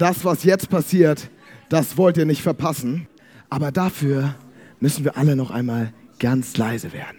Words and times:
Das, 0.00 0.24
was 0.24 0.44
jetzt 0.44 0.70
passiert, 0.70 1.28
das 1.68 1.98
wollt 1.98 2.16
ihr 2.16 2.24
nicht 2.24 2.40
verpassen. 2.40 3.06
Aber 3.50 3.70
dafür 3.70 4.34
müssen 4.78 5.04
wir 5.04 5.18
alle 5.18 5.36
noch 5.36 5.50
einmal 5.50 5.92
ganz 6.18 6.56
leise 6.56 6.94
werden. 6.94 7.18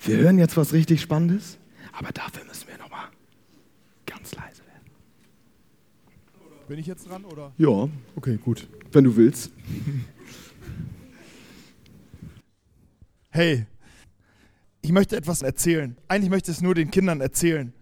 Wir 0.00 0.18
hören 0.18 0.36
jetzt 0.38 0.58
was 0.58 0.74
richtig 0.74 1.00
Spannendes, 1.00 1.56
aber 1.92 2.12
dafür 2.12 2.44
müssen 2.44 2.68
wir 2.68 2.76
noch 2.76 2.90
mal 2.90 3.06
ganz 4.04 4.34
leise 4.34 4.60
werden. 4.66 4.90
Bin 6.68 6.78
ich 6.78 6.86
jetzt 6.86 7.08
dran 7.08 7.24
oder? 7.24 7.54
Ja, 7.56 7.88
Okay, 8.16 8.36
gut. 8.36 8.68
wenn 8.92 9.04
du 9.04 9.16
willst. 9.16 9.50
Hey, 13.30 13.64
ich 14.82 14.92
möchte 14.92 15.16
etwas 15.16 15.40
erzählen. 15.40 15.96
Eigentlich 16.06 16.28
möchte 16.28 16.50
ich 16.50 16.58
es 16.58 16.62
nur 16.62 16.74
den 16.74 16.90
Kindern 16.90 17.22
erzählen. 17.22 17.72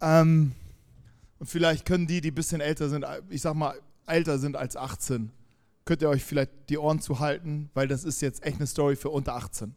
Ähm, 0.00 0.52
und 1.40 1.46
vielleicht 1.46 1.86
können 1.86 2.06
die, 2.06 2.20
die 2.20 2.30
ein 2.30 2.34
bisschen 2.34 2.60
älter 2.60 2.90
sind, 2.90 3.04
ich 3.30 3.40
sag 3.40 3.54
mal, 3.54 3.74
älter 4.06 4.38
sind 4.38 4.56
als 4.56 4.76
18, 4.76 5.32
könnt 5.86 6.02
ihr 6.02 6.10
euch 6.10 6.22
vielleicht 6.22 6.52
die 6.68 6.76
Ohren 6.76 7.00
zuhalten, 7.00 7.70
weil 7.72 7.88
das 7.88 8.04
ist 8.04 8.20
jetzt 8.20 8.44
echt 8.44 8.58
eine 8.58 8.66
Story 8.66 8.94
für 8.94 9.08
unter 9.08 9.34
18. 9.34 9.74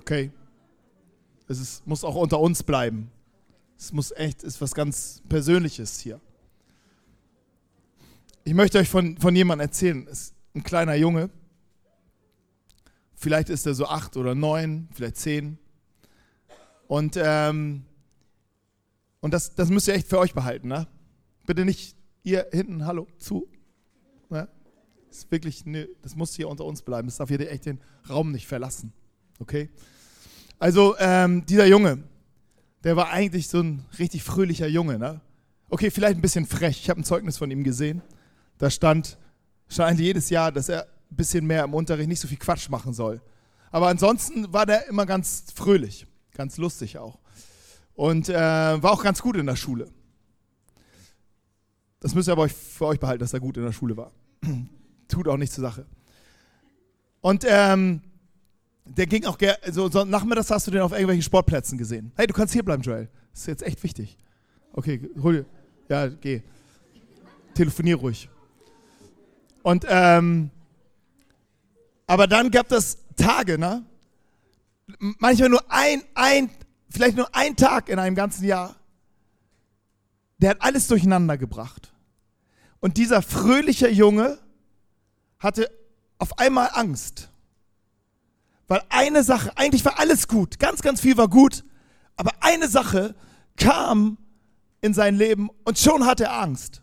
Okay? 0.00 0.32
Es 1.46 1.60
ist, 1.60 1.86
muss 1.86 2.02
auch 2.02 2.16
unter 2.16 2.40
uns 2.40 2.64
bleiben. 2.64 3.12
Es 3.78 3.92
muss 3.92 4.10
echt, 4.10 4.42
ist 4.42 4.60
was 4.60 4.74
ganz 4.74 5.22
Persönliches 5.28 6.00
hier. 6.00 6.20
Ich 8.42 8.54
möchte 8.54 8.78
euch 8.78 8.88
von, 8.88 9.16
von 9.18 9.36
jemandem 9.36 9.68
erzählen. 9.68 10.06
Es 10.10 10.20
ist 10.20 10.34
ein 10.54 10.64
kleiner 10.64 10.96
Junge. 10.96 11.30
Vielleicht 13.14 13.50
ist 13.50 13.66
er 13.66 13.74
so 13.74 13.86
acht 13.86 14.16
oder 14.16 14.34
neun, 14.34 14.88
vielleicht 14.92 15.16
zehn. 15.16 15.58
Und, 16.88 17.16
ähm, 17.22 17.84
und 19.20 19.34
das, 19.34 19.54
das 19.54 19.70
müsst 19.70 19.88
ihr 19.88 19.94
echt 19.94 20.08
für 20.08 20.18
euch 20.18 20.34
behalten. 20.34 20.68
Ne? 20.68 20.86
Bitte 21.46 21.64
nicht 21.64 21.96
ihr 22.22 22.46
hinten, 22.52 22.86
hallo, 22.86 23.06
zu. 23.18 23.48
Ne? 24.30 24.48
Das 25.08 25.18
ist 25.18 25.30
wirklich, 25.30 25.64
ne, 25.66 25.88
das 26.02 26.14
muss 26.14 26.34
hier 26.34 26.48
unter 26.48 26.64
uns 26.64 26.82
bleiben. 26.82 27.08
Das 27.08 27.16
darf 27.16 27.28
hier 27.28 27.40
echt 27.50 27.66
den 27.66 27.80
Raum 28.08 28.32
nicht 28.32 28.46
verlassen. 28.46 28.92
Okay? 29.38 29.70
Also, 30.58 30.96
ähm, 30.98 31.46
dieser 31.46 31.66
Junge, 31.66 32.02
der 32.84 32.96
war 32.96 33.10
eigentlich 33.10 33.48
so 33.48 33.60
ein 33.60 33.84
richtig 33.98 34.22
fröhlicher 34.22 34.68
Junge. 34.68 34.98
Ne? 34.98 35.20
Okay, 35.68 35.90
vielleicht 35.90 36.16
ein 36.16 36.22
bisschen 36.22 36.46
frech. 36.46 36.80
Ich 36.80 36.90
habe 36.90 37.00
ein 37.00 37.04
Zeugnis 37.04 37.38
von 37.38 37.50
ihm 37.50 37.64
gesehen. 37.64 38.02
Da 38.58 38.70
stand, 38.70 39.18
eigentlich 39.76 40.06
jedes 40.06 40.30
Jahr, 40.30 40.50
dass 40.52 40.68
er 40.68 40.84
ein 41.10 41.16
bisschen 41.16 41.46
mehr 41.46 41.64
im 41.64 41.74
Unterricht 41.74 42.08
nicht 42.08 42.20
so 42.20 42.28
viel 42.28 42.38
Quatsch 42.38 42.68
machen 42.68 42.92
soll. 42.92 43.20
Aber 43.70 43.88
ansonsten 43.88 44.52
war 44.52 44.66
der 44.66 44.88
immer 44.88 45.06
ganz 45.06 45.44
fröhlich, 45.54 46.06
ganz 46.32 46.56
lustig 46.56 46.98
auch. 46.98 47.18
Und 47.98 48.28
äh, 48.28 48.32
war 48.34 48.92
auch 48.92 49.02
ganz 49.02 49.20
gut 49.20 49.36
in 49.36 49.46
der 49.46 49.56
Schule. 49.56 49.90
Das 51.98 52.14
müsst 52.14 52.28
ihr 52.28 52.32
aber 52.32 52.48
für 52.48 52.86
euch 52.86 53.00
behalten, 53.00 53.18
dass 53.18 53.32
er 53.32 53.40
gut 53.40 53.56
in 53.56 53.64
der 53.64 53.72
Schule 53.72 53.96
war. 53.96 54.12
Tut 55.08 55.26
auch 55.26 55.36
nichts 55.36 55.56
zur 55.56 55.62
Sache. 55.62 55.84
Und 57.22 57.44
ähm, 57.48 58.00
der 58.84 59.08
ging 59.08 59.24
auch 59.24 59.36
gerne, 59.36 59.58
so, 59.72 59.90
so 59.90 60.04
nachmittags 60.04 60.48
hast 60.48 60.68
du 60.68 60.70
den 60.70 60.80
auf 60.80 60.92
irgendwelchen 60.92 61.24
Sportplätzen 61.24 61.76
gesehen. 61.76 62.12
Hey, 62.14 62.28
du 62.28 62.34
kannst 62.34 62.52
hier 62.54 62.62
bleiben, 62.62 62.84
Joel. 62.84 63.08
Das 63.32 63.40
ist 63.40 63.46
jetzt 63.48 63.62
echt 63.64 63.82
wichtig. 63.82 64.16
Okay, 64.74 65.10
hol 65.20 65.38
dir. 65.38 65.46
Ja, 65.88 66.06
geh. 66.06 66.42
Telefonier 67.54 67.96
ruhig. 67.96 68.28
Und, 69.64 69.84
ähm, 69.88 70.52
aber 72.06 72.28
dann 72.28 72.52
gab 72.52 72.70
es 72.70 72.98
Tage, 73.16 73.58
ne? 73.58 73.84
Manchmal 75.18 75.48
nur 75.48 75.64
ein, 75.68 76.04
ein, 76.14 76.48
vielleicht 76.90 77.16
nur 77.16 77.34
ein 77.34 77.56
Tag 77.56 77.88
in 77.88 77.98
einem 77.98 78.16
ganzen 78.16 78.44
Jahr. 78.44 78.76
Der 80.38 80.50
hat 80.50 80.62
alles 80.62 80.86
durcheinander 80.86 81.36
gebracht. 81.36 81.92
Und 82.80 82.96
dieser 82.96 83.22
fröhliche 83.22 83.88
Junge 83.88 84.38
hatte 85.38 85.70
auf 86.18 86.38
einmal 86.38 86.70
Angst. 86.72 87.30
Weil 88.68 88.82
eine 88.88 89.24
Sache, 89.24 89.56
eigentlich 89.56 89.84
war 89.84 89.98
alles 89.98 90.28
gut, 90.28 90.58
ganz, 90.58 90.82
ganz 90.82 91.00
viel 91.00 91.16
war 91.16 91.28
gut, 91.28 91.64
aber 92.16 92.32
eine 92.40 92.68
Sache 92.68 93.14
kam 93.56 94.18
in 94.80 94.94
sein 94.94 95.16
Leben 95.16 95.50
und 95.64 95.78
schon 95.78 96.04
hatte 96.04 96.24
er 96.24 96.40
Angst. 96.40 96.82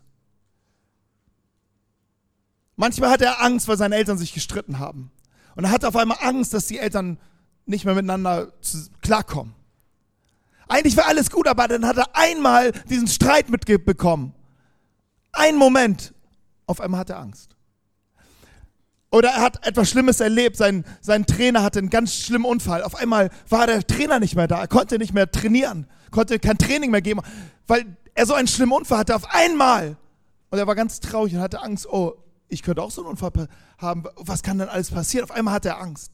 Manchmal 2.74 3.10
hatte 3.10 3.24
er 3.24 3.42
Angst, 3.42 3.68
weil 3.68 3.78
seine 3.78 3.96
Eltern 3.96 4.18
sich 4.18 4.34
gestritten 4.34 4.78
haben. 4.78 5.10
Und 5.54 5.64
er 5.64 5.70
hatte 5.70 5.88
auf 5.88 5.96
einmal 5.96 6.18
Angst, 6.20 6.52
dass 6.52 6.66
die 6.66 6.78
Eltern 6.78 7.18
nicht 7.64 7.84
mehr 7.84 7.94
miteinander 7.94 8.52
klarkommen. 9.00 9.54
Eigentlich 10.68 10.96
war 10.96 11.06
alles 11.06 11.30
gut, 11.30 11.46
aber 11.46 11.68
dann 11.68 11.86
hat 11.86 11.96
er 11.96 12.16
einmal 12.16 12.72
diesen 12.90 13.06
Streit 13.06 13.48
mitbekommen. 13.50 14.34
Ein 15.32 15.56
Moment. 15.56 16.12
Auf 16.66 16.80
einmal 16.80 17.00
hat 17.00 17.10
er 17.10 17.18
Angst. 17.18 17.56
Oder 19.10 19.30
er 19.30 19.40
hat 19.42 19.66
etwas 19.66 19.88
Schlimmes 19.88 20.20
erlebt. 20.20 20.56
Sein, 20.56 20.84
sein 21.00 21.24
Trainer 21.26 21.62
hatte 21.62 21.78
einen 21.78 21.90
ganz 21.90 22.14
schlimmen 22.14 22.44
Unfall. 22.44 22.82
Auf 22.82 22.96
einmal 22.96 23.30
war 23.48 23.66
der 23.66 23.86
Trainer 23.86 24.18
nicht 24.18 24.34
mehr 24.34 24.48
da. 24.48 24.60
Er 24.60 24.68
konnte 24.68 24.98
nicht 24.98 25.14
mehr 25.14 25.30
trainieren, 25.30 25.86
konnte 26.10 26.38
kein 26.38 26.58
Training 26.58 26.90
mehr 26.90 27.02
geben, 27.02 27.20
weil 27.66 27.96
er 28.14 28.26
so 28.26 28.34
einen 28.34 28.48
schlimmen 28.48 28.72
Unfall 28.72 28.98
hatte. 28.98 29.14
Auf 29.14 29.32
einmal. 29.32 29.96
Und 30.50 30.58
er 30.58 30.66
war 30.66 30.74
ganz 30.74 31.00
traurig 31.00 31.34
und 31.34 31.40
hatte 31.40 31.62
Angst. 31.62 31.86
Oh, 31.88 32.14
ich 32.48 32.62
könnte 32.62 32.82
auch 32.82 32.90
so 32.90 33.02
einen 33.02 33.10
Unfall 33.10 33.48
haben. 33.78 34.04
Was 34.16 34.42
kann 34.42 34.58
denn 34.58 34.68
alles 34.68 34.90
passieren? 34.90 35.24
Auf 35.24 35.36
einmal 35.36 35.54
hatte 35.54 35.68
er 35.68 35.80
Angst. 35.80 36.12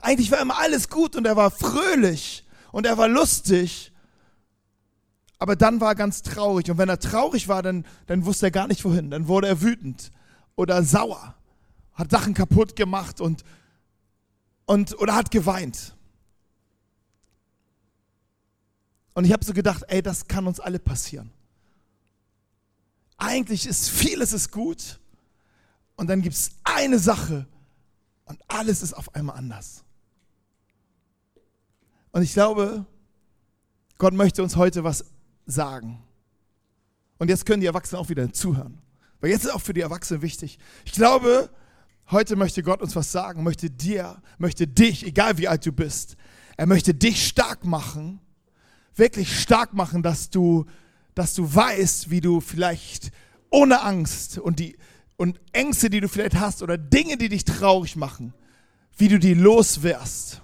Eigentlich 0.00 0.32
war 0.32 0.40
immer 0.40 0.58
alles 0.58 0.88
gut 0.88 1.14
und 1.14 1.26
er 1.26 1.36
war 1.36 1.50
fröhlich 1.52 2.44
und 2.72 2.86
er 2.86 2.98
war 2.98 3.06
lustig. 3.06 3.92
Aber 5.38 5.56
dann 5.56 5.80
war 5.80 5.90
er 5.90 5.94
ganz 5.94 6.22
traurig. 6.22 6.70
Und 6.70 6.78
wenn 6.78 6.88
er 6.88 6.98
traurig 6.98 7.48
war, 7.48 7.62
dann, 7.62 7.84
dann 8.06 8.24
wusste 8.24 8.46
er 8.46 8.50
gar 8.50 8.66
nicht 8.66 8.84
wohin. 8.84 9.10
Dann 9.10 9.28
wurde 9.28 9.48
er 9.48 9.60
wütend 9.60 10.10
oder 10.56 10.82
sauer, 10.82 11.34
hat 11.94 12.10
Sachen 12.10 12.34
kaputt 12.34 12.76
gemacht 12.76 13.20
und, 13.20 13.44
und 14.66 14.98
oder 15.00 15.14
hat 15.14 15.30
geweint. 15.30 15.96
Und 19.14 19.24
ich 19.24 19.32
habe 19.32 19.44
so 19.44 19.52
gedacht, 19.52 19.84
ey, 19.88 20.02
das 20.02 20.26
kann 20.26 20.46
uns 20.46 20.58
alle 20.58 20.78
passieren. 20.78 21.30
Eigentlich 23.18 23.66
ist 23.66 23.90
vieles 23.90 24.32
ist 24.32 24.50
gut 24.50 24.98
und 25.96 26.08
dann 26.08 26.22
gibt 26.22 26.34
es 26.34 26.52
eine 26.64 26.98
Sache 26.98 27.46
und 28.24 28.40
alles 28.48 28.82
ist 28.82 28.94
auf 28.94 29.14
einmal 29.14 29.36
anders. 29.36 29.84
Und 32.12 32.22
ich 32.22 32.32
glaube, 32.32 32.86
Gott 33.98 34.14
möchte 34.14 34.42
uns 34.42 34.56
heute 34.56 34.84
was 34.84 35.04
sagen. 35.46 36.02
Und 37.18 37.28
jetzt 37.28 37.46
können 37.46 37.60
die 37.60 37.66
Erwachsenen 37.66 38.00
auch 38.00 38.08
wieder 38.08 38.32
zuhören. 38.32 38.80
Weil 39.20 39.30
jetzt 39.30 39.44
ist 39.44 39.52
auch 39.52 39.60
für 39.60 39.74
die 39.74 39.80
Erwachsenen 39.80 40.22
wichtig. 40.22 40.58
Ich 40.84 40.92
glaube, 40.92 41.50
heute 42.10 42.36
möchte 42.36 42.62
Gott 42.62 42.82
uns 42.82 42.96
was 42.96 43.12
sagen, 43.12 43.42
möchte 43.42 43.70
dir, 43.70 44.20
möchte 44.38 44.66
dich, 44.66 45.06
egal 45.06 45.38
wie 45.38 45.48
alt 45.48 45.64
du 45.64 45.72
bist, 45.72 46.16
er 46.56 46.66
möchte 46.66 46.94
dich 46.94 47.26
stark 47.26 47.64
machen, 47.64 48.20
wirklich 48.94 49.40
stark 49.40 49.72
machen, 49.72 50.02
dass 50.02 50.30
du, 50.30 50.66
dass 51.14 51.34
du 51.34 51.54
weißt, 51.54 52.10
wie 52.10 52.20
du 52.20 52.40
vielleicht 52.40 53.10
ohne 53.50 53.82
Angst 53.82 54.38
und 54.38 54.58
die 54.58 54.76
und 55.16 55.40
Ängste, 55.52 55.88
die 55.88 56.00
du 56.00 56.08
vielleicht 56.08 56.34
hast 56.34 56.62
oder 56.62 56.76
Dinge, 56.76 57.16
die 57.16 57.28
dich 57.28 57.44
traurig 57.44 57.94
machen, 57.94 58.34
wie 58.96 59.08
du 59.08 59.20
die 59.20 59.34
loswirst. 59.34 60.42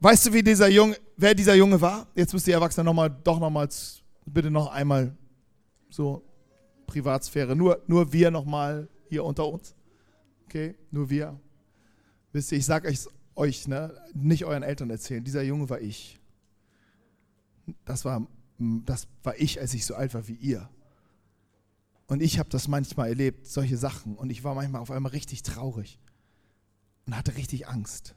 Weißt 0.00 0.26
du, 0.26 0.32
wie 0.32 0.42
dieser 0.42 0.68
Junge, 0.68 0.96
wer 1.16 1.34
dieser 1.34 1.54
Junge 1.54 1.80
war? 1.80 2.06
Jetzt 2.14 2.32
müsst 2.32 2.46
ihr 2.46 2.54
Erwachsene 2.54 2.92
noch 2.92 3.08
doch 3.22 3.38
nochmals, 3.38 4.02
bitte 4.26 4.50
noch 4.50 4.68
einmal 4.68 5.16
so 5.88 6.22
Privatsphäre. 6.86 7.56
Nur, 7.56 7.82
nur 7.86 8.12
wir 8.12 8.30
nochmal 8.30 8.88
hier 9.08 9.24
unter 9.24 9.46
uns. 9.46 9.74
Okay, 10.44 10.76
nur 10.90 11.08
wir. 11.08 11.38
Wisst 12.32 12.52
ihr, 12.52 12.58
ich 12.58 12.66
sage 12.66 12.88
euch, 12.88 13.06
euch 13.34 13.68
ne, 13.68 13.94
nicht 14.12 14.44
euren 14.44 14.62
Eltern 14.62 14.90
erzählen. 14.90 15.24
Dieser 15.24 15.42
Junge 15.42 15.70
war 15.70 15.80
ich. 15.80 16.20
Das 17.84 18.04
war, 18.04 18.26
das 18.58 19.08
war 19.22 19.36
ich, 19.38 19.60
als 19.60 19.72
ich 19.72 19.86
so 19.86 19.94
alt 19.94 20.14
war 20.14 20.28
wie 20.28 20.34
ihr. 20.34 20.68
Und 22.06 22.20
ich 22.20 22.38
habe 22.38 22.50
das 22.50 22.68
manchmal 22.68 23.08
erlebt, 23.08 23.46
solche 23.46 23.78
Sachen. 23.78 24.16
Und 24.16 24.30
ich 24.30 24.44
war 24.44 24.54
manchmal 24.54 24.82
auf 24.82 24.90
einmal 24.90 25.12
richtig 25.12 25.42
traurig 25.42 25.98
und 27.06 27.16
hatte 27.16 27.36
richtig 27.36 27.66
Angst. 27.66 28.14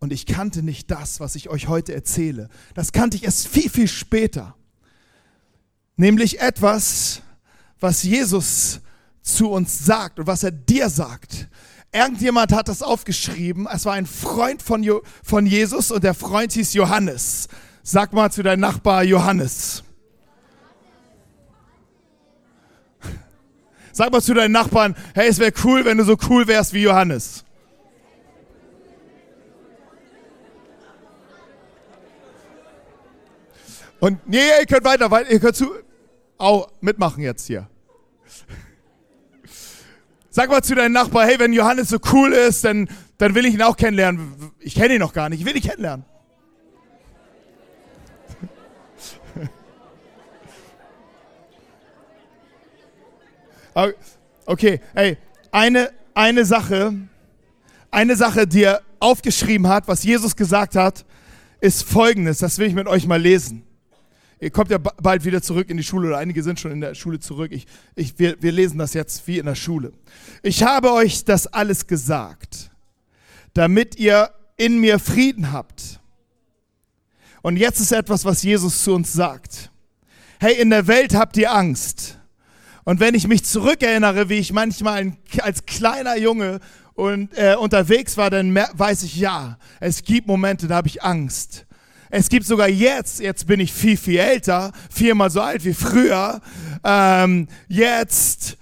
Und 0.00 0.12
ich 0.12 0.26
kannte 0.26 0.62
nicht 0.62 0.90
das, 0.90 1.20
was 1.20 1.34
ich 1.34 1.48
euch 1.48 1.68
heute 1.68 1.94
erzähle. 1.94 2.48
Das 2.74 2.92
kannte 2.92 3.16
ich 3.16 3.24
erst 3.24 3.48
viel, 3.48 3.68
viel 3.68 3.88
später. 3.88 4.54
Nämlich 5.96 6.40
etwas, 6.40 7.22
was 7.80 8.04
Jesus 8.04 8.80
zu 9.22 9.50
uns 9.50 9.84
sagt 9.84 10.20
und 10.20 10.26
was 10.26 10.44
er 10.44 10.52
dir 10.52 10.88
sagt. 10.88 11.48
Irgendjemand 11.92 12.52
hat 12.52 12.68
das 12.68 12.82
aufgeschrieben. 12.82 13.66
Es 13.72 13.84
war 13.84 13.94
ein 13.94 14.06
Freund 14.06 14.62
von, 14.62 14.82
jo 14.82 15.02
von 15.22 15.46
Jesus 15.46 15.90
und 15.90 16.04
der 16.04 16.14
Freund 16.14 16.52
hieß 16.52 16.74
Johannes. 16.74 17.48
Sag 17.82 18.12
mal 18.12 18.30
zu 18.30 18.42
deinem 18.42 18.60
Nachbar 18.60 19.02
Johannes. 19.02 19.82
Sag 23.92 24.12
mal 24.12 24.22
zu 24.22 24.34
deinen 24.34 24.52
Nachbarn, 24.52 24.94
hey, 25.14 25.28
es 25.28 25.40
wäre 25.40 25.52
cool, 25.64 25.84
wenn 25.84 25.98
du 25.98 26.04
so 26.04 26.16
cool 26.28 26.46
wärst 26.46 26.72
wie 26.72 26.82
Johannes. 26.82 27.44
Und 34.00 34.28
nee, 34.28 34.38
ihr 34.60 34.66
könnt 34.66 34.84
weiter, 34.84 35.30
ihr 35.30 35.40
könnt 35.40 35.56
zu. 35.56 35.70
auch 36.36 36.68
mitmachen 36.80 37.22
jetzt 37.22 37.46
hier. 37.46 37.68
Sag 40.30 40.50
mal 40.50 40.62
zu 40.62 40.74
deinem 40.74 40.92
Nachbar, 40.92 41.26
hey, 41.26 41.38
wenn 41.38 41.52
Johannes 41.52 41.88
so 41.88 41.98
cool 42.12 42.32
ist, 42.32 42.64
dann, 42.64 42.88
dann 43.16 43.34
will 43.34 43.44
ich 43.44 43.54
ihn 43.54 43.62
auch 43.62 43.76
kennenlernen. 43.76 44.52
Ich 44.60 44.74
kenne 44.74 44.94
ihn 44.94 45.00
noch 45.00 45.12
gar 45.12 45.28
nicht, 45.28 45.40
ich 45.40 45.46
will 45.46 45.56
ihn 45.56 45.62
kennenlernen. 45.62 46.04
Okay, 54.44 54.80
hey, 54.94 55.16
eine, 55.52 55.92
eine 56.12 56.44
Sache, 56.44 56.92
eine 57.92 58.16
Sache, 58.16 58.48
die 58.48 58.64
er 58.64 58.82
aufgeschrieben 58.98 59.68
hat, 59.68 59.86
was 59.86 60.02
Jesus 60.02 60.34
gesagt 60.34 60.74
hat, 60.74 61.04
ist 61.60 61.84
folgendes. 61.84 62.38
Das 62.38 62.58
will 62.58 62.66
ich 62.66 62.74
mit 62.74 62.88
euch 62.88 63.06
mal 63.06 63.20
lesen. 63.20 63.67
Ihr 64.40 64.50
kommt 64.50 64.70
ja 64.70 64.78
bald 64.78 65.24
wieder 65.24 65.42
zurück 65.42 65.68
in 65.68 65.76
die 65.76 65.82
Schule 65.82 66.08
oder 66.08 66.18
einige 66.18 66.42
sind 66.42 66.60
schon 66.60 66.70
in 66.70 66.80
der 66.80 66.94
Schule 66.94 67.18
zurück. 67.18 67.50
Ich, 67.50 67.66
ich, 67.96 68.18
wir, 68.18 68.40
wir 68.40 68.52
lesen 68.52 68.78
das 68.78 68.94
jetzt 68.94 69.26
wie 69.26 69.38
in 69.38 69.46
der 69.46 69.56
Schule. 69.56 69.92
Ich 70.42 70.62
habe 70.62 70.92
euch 70.92 71.24
das 71.24 71.48
alles 71.48 71.88
gesagt, 71.88 72.70
damit 73.54 73.96
ihr 73.98 74.30
in 74.56 74.78
mir 74.78 75.00
Frieden 75.00 75.52
habt. 75.52 75.98
Und 77.42 77.56
jetzt 77.56 77.80
ist 77.80 77.92
etwas, 77.92 78.24
was 78.24 78.42
Jesus 78.42 78.84
zu 78.84 78.94
uns 78.94 79.12
sagt. 79.12 79.70
Hey, 80.38 80.54
in 80.60 80.70
der 80.70 80.86
Welt 80.86 81.14
habt 81.14 81.36
ihr 81.36 81.52
Angst. 81.52 82.18
Und 82.84 83.00
wenn 83.00 83.14
ich 83.14 83.26
mich 83.26 83.44
zurückerinnere, 83.44 84.28
wie 84.28 84.38
ich 84.38 84.52
manchmal 84.52 85.16
als 85.40 85.66
kleiner 85.66 86.16
Junge 86.16 86.60
und 86.94 87.36
äh, 87.36 87.56
unterwegs 87.56 88.16
war, 88.16 88.30
dann 88.30 88.54
weiß 88.54 89.02
ich 89.02 89.16
ja, 89.16 89.58
es 89.80 90.04
gibt 90.04 90.26
Momente, 90.26 90.68
da 90.68 90.76
habe 90.76 90.88
ich 90.88 91.02
Angst. 91.02 91.66
Es 92.10 92.28
gibt 92.28 92.46
sogar 92.46 92.68
jetzt, 92.68 93.20
jetzt 93.20 93.46
bin 93.46 93.60
ich 93.60 93.72
viel, 93.72 93.96
viel 93.96 94.18
älter, 94.18 94.72
viermal 94.90 95.30
so 95.30 95.40
alt 95.40 95.64
wie 95.64 95.74
früher, 95.74 96.40
ähm, 96.84 97.48
jetzt 97.68 98.56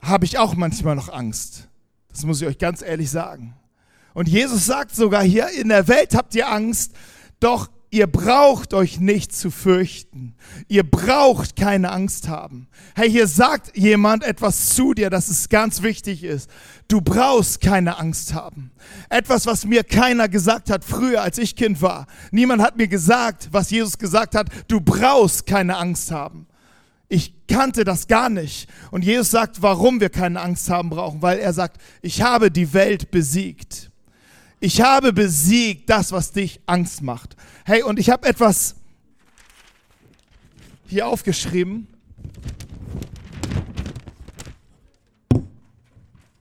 habe 0.00 0.24
ich 0.24 0.38
auch 0.38 0.54
manchmal 0.54 0.94
noch 0.94 1.08
Angst. 1.08 1.68
Das 2.10 2.24
muss 2.24 2.40
ich 2.40 2.46
euch 2.46 2.58
ganz 2.58 2.82
ehrlich 2.82 3.10
sagen. 3.10 3.54
Und 4.12 4.28
Jesus 4.28 4.66
sagt 4.66 4.94
sogar 4.94 5.24
hier, 5.24 5.48
in 5.48 5.68
der 5.68 5.88
Welt 5.88 6.14
habt 6.14 6.34
ihr 6.34 6.48
Angst, 6.48 6.92
doch 7.40 7.68
Ihr 7.94 8.08
braucht 8.08 8.74
euch 8.74 8.98
nicht 8.98 9.32
zu 9.36 9.52
fürchten. 9.52 10.34
Ihr 10.66 10.82
braucht 10.82 11.54
keine 11.54 11.92
Angst 11.92 12.26
haben. 12.26 12.66
Hey, 12.96 13.08
hier 13.08 13.28
sagt 13.28 13.76
jemand 13.76 14.24
etwas 14.24 14.70
zu 14.70 14.94
dir, 14.94 15.10
dass 15.10 15.28
es 15.28 15.48
ganz 15.48 15.80
wichtig 15.80 16.24
ist. 16.24 16.50
Du 16.88 17.00
brauchst 17.00 17.60
keine 17.60 17.96
Angst 17.96 18.34
haben. 18.34 18.72
Etwas, 19.10 19.46
was 19.46 19.64
mir 19.64 19.84
keiner 19.84 20.28
gesagt 20.28 20.70
hat 20.70 20.84
früher, 20.84 21.22
als 21.22 21.38
ich 21.38 21.54
Kind 21.54 21.82
war. 21.82 22.08
Niemand 22.32 22.62
hat 22.62 22.76
mir 22.76 22.88
gesagt, 22.88 23.50
was 23.52 23.70
Jesus 23.70 23.96
gesagt 23.96 24.34
hat. 24.34 24.48
Du 24.66 24.80
brauchst 24.80 25.46
keine 25.46 25.76
Angst 25.76 26.10
haben. 26.10 26.48
Ich 27.08 27.46
kannte 27.46 27.84
das 27.84 28.08
gar 28.08 28.28
nicht. 28.28 28.68
Und 28.90 29.04
Jesus 29.04 29.30
sagt, 29.30 29.62
warum 29.62 30.00
wir 30.00 30.10
keine 30.10 30.40
Angst 30.40 30.68
haben 30.68 30.90
brauchen, 30.90 31.22
weil 31.22 31.38
er 31.38 31.52
sagt, 31.52 31.80
ich 32.02 32.22
habe 32.22 32.50
die 32.50 32.72
Welt 32.72 33.12
besiegt. 33.12 33.92
Ich 34.64 34.80
habe 34.80 35.12
besiegt 35.12 35.90
das, 35.90 36.10
was 36.10 36.32
dich 36.32 36.58
Angst 36.64 37.02
macht. 37.02 37.36
Hey, 37.66 37.82
und 37.82 37.98
ich 37.98 38.08
habe 38.08 38.26
etwas 38.26 38.76
hier 40.86 41.06
aufgeschrieben, 41.06 41.86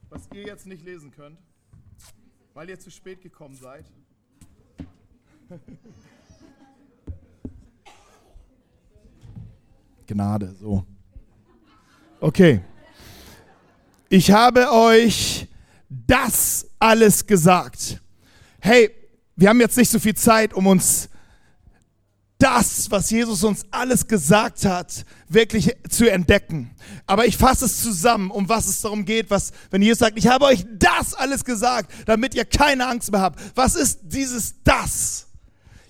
was 0.10 0.22
ihr 0.34 0.44
jetzt 0.44 0.66
nicht 0.66 0.86
lesen 0.86 1.12
könnt, 1.12 1.38
weil 2.54 2.70
ihr 2.70 2.80
zu 2.80 2.92
spät 2.92 3.22
gekommen 3.22 3.58
seid. 3.58 3.84
Gnade, 10.08 10.56
so. 10.62 10.86
Okay. 12.22 12.62
Ich 14.08 14.32
habe 14.32 14.72
euch 14.72 15.50
das 15.90 16.70
alles 16.80 17.28
gesagt 17.28 18.00
hey, 18.64 18.90
wir 19.36 19.50
haben 19.50 19.60
jetzt 19.60 19.78
nicht 19.78 19.92
so 19.92 20.00
viel 20.00 20.16
Zeit, 20.16 20.54
um 20.54 20.68
uns 20.68 21.10
das, 22.38 22.90
was 22.92 23.10
Jesus 23.10 23.44
uns 23.44 23.66
alles 23.72 24.08
gesagt 24.08 24.64
hat, 24.64 25.06
wirklich 25.28 25.76
zu 25.90 26.10
entdecken. 26.10 26.72
Aber 27.06 27.26
ich 27.26 27.36
fasse 27.36 27.66
es 27.66 27.82
zusammen, 27.82 28.32
um 28.32 28.48
was 28.48 28.68
es 28.68 28.82
darum 28.82 29.04
geht, 29.04 29.30
was, 29.30 29.52
wenn 29.70 29.82
Jesus 29.82 30.00
sagt, 30.00 30.18
ich 30.18 30.28
habe 30.28 30.46
euch 30.46 30.66
das 30.78 31.14
alles 31.14 31.44
gesagt, 31.44 31.92
damit 32.06 32.36
ihr 32.36 32.46
keine 32.46 32.88
Angst 32.88 33.12
mehr 33.12 33.22
habt. 33.22 33.40
Was 33.56 33.76
ist 33.76 34.00
dieses 34.04 34.56
das? 34.64 35.28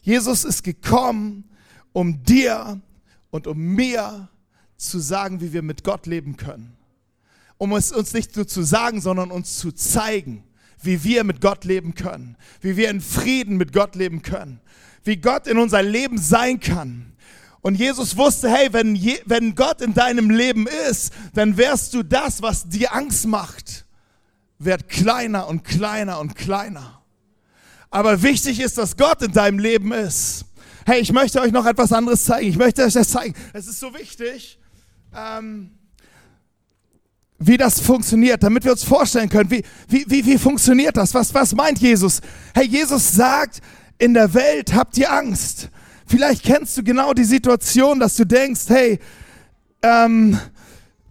Jesus 0.02 0.44
ist 0.44 0.64
gekommen, 0.64 1.50
um 1.92 2.24
dir 2.24 2.82
und 3.30 3.46
um 3.46 3.58
mir 3.58 4.30
zu 4.78 5.00
sagen, 5.00 5.42
wie 5.42 5.54
wir 5.54 5.62
mit 5.62 5.84
Gott 5.84 6.08
leben 6.08 6.38
können. 6.38 6.76
Um 7.60 7.74
es 7.74 7.92
uns 7.92 8.14
nicht 8.14 8.36
nur 8.36 8.48
zu 8.48 8.64
sagen, 8.64 9.00
sondern 9.00 9.30
uns 9.30 9.58
zu 9.60 9.72
zeigen 9.72 10.44
wie 10.82 11.04
wir 11.04 11.24
mit 11.24 11.42
Gott 11.42 11.66
leben 11.66 11.96
können, 11.96 12.38
wie 12.62 12.78
wir 12.78 12.90
in 12.90 13.02
Frieden 13.02 13.58
mit 13.58 13.74
Gott 13.74 13.96
leben 13.96 14.22
können, 14.22 14.60
wie 15.04 15.18
Gott 15.18 15.48
in 15.48 15.58
unser 15.58 15.82
Leben 15.82 16.18
sein 16.18 16.60
kann. 16.60 17.14
Und 17.62 17.76
Jesus 17.76 18.18
wusste, 18.18 18.50
hey, 18.50 18.74
wenn, 18.74 18.96
je, 18.96 19.20
wenn 19.26 19.56
Gott 19.56 19.82
in 19.82 19.94
deinem 19.94 20.30
Leben 20.30 20.68
ist, 20.90 21.14
dann 21.34 21.56
wärst 21.56 21.94
du 21.94 22.04
das, 22.04 22.42
was 22.42 22.68
dir 22.68 22.94
Angst 22.94 23.26
macht, 23.26 23.86
wird 24.60 24.90
kleiner 24.90 25.48
und 25.48 25.64
kleiner 25.64 26.20
und 26.20 26.36
kleiner. 26.36 27.02
Aber 27.90 28.22
wichtig 28.22 28.60
ist, 28.60 28.78
dass 28.78 28.98
Gott 28.98 29.22
in 29.22 29.32
deinem 29.32 29.60
Leben 29.60 29.94
ist. 29.94 30.46
Hey, 30.86 31.00
ich 31.00 31.14
möchte 31.14 31.40
euch 31.40 31.52
noch 31.52 31.66
etwas 31.66 31.94
anderes 31.94 32.26
zeigen. 32.26 32.50
Ich 32.50 32.58
möchte 32.58 32.84
euch 32.84 32.94
das 32.94 33.10
zeigen. 33.10 33.34
Es 33.54 33.68
ist 33.68 33.80
so 33.80 33.94
wichtig. 33.94 34.60
Ähm, 35.16 35.72
wie 37.46 37.58
das 37.58 37.80
funktioniert, 37.80 38.44
damit 38.44 38.64
wir 38.64 38.72
uns 38.72 38.84
vorstellen 38.84 39.30
können, 39.30 39.50
wie, 39.52 39.64
wie, 39.88 40.06
wie, 40.08 40.26
wie 40.26 40.38
funktioniert 40.38 40.98
das? 40.98 41.14
Was, 41.14 41.34
was 41.34 41.54
meint 41.54 41.80
Jesus? 41.80 42.22
Hey, 42.54 42.66
Jesus 42.66 43.12
sagt, 43.12 43.62
in 43.98 44.14
der 44.14 44.34
Welt 44.34 44.74
habt 44.74 44.98
ihr 44.98 45.12
Angst. 45.12 45.70
Vielleicht 46.06 46.44
kennst 46.44 46.78
du 46.78 46.84
genau 46.84 47.14
die 47.14 47.24
Situation, 47.24 48.00
dass 48.00 48.16
du 48.16 48.26
denkst, 48.26 48.64
hey, 48.68 49.00
ähm, 49.82 50.40